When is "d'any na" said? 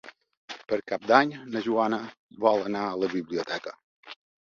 1.11-1.63